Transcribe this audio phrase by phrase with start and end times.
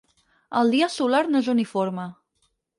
[0.61, 2.11] El dia solar no és uniforme.